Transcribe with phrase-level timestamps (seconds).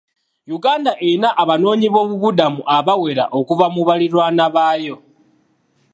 [0.57, 4.95] Uganda erina abanoonyiboobubudamu abawera okuva mu baliraanwa baayo.